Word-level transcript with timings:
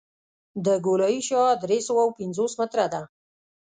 د 0.65 0.67
ګولایي 0.85 1.19
شعاع 1.27 1.53
درې 1.63 1.79
سوه 1.87 2.03
پنځوس 2.19 2.53
متره 2.61 2.85
ده 2.93 3.01